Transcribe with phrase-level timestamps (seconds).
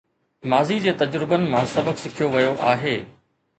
[0.53, 2.99] ماضي جي تجربن مان سبق سکيو ويو آهي